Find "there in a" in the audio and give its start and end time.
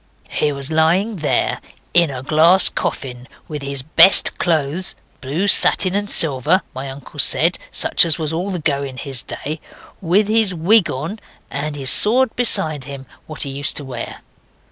1.17-2.23